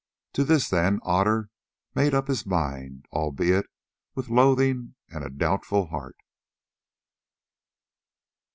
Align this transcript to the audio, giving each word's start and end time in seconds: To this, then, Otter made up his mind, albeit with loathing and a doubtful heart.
To 0.33 0.43
this, 0.43 0.67
then, 0.67 0.99
Otter 1.03 1.51
made 1.93 2.15
up 2.15 2.27
his 2.27 2.43
mind, 2.43 3.05
albeit 3.13 3.67
with 4.15 4.29
loathing 4.29 4.95
and 5.09 5.23
a 5.23 5.29
doubtful 5.29 5.89
heart. 5.89 6.17